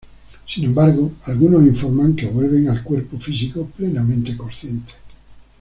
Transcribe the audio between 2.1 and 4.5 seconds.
que vuelven al cuerpo físico plenamente